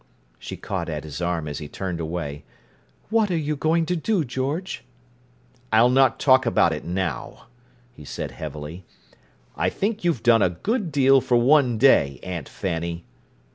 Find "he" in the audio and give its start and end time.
1.59-1.67, 7.93-8.03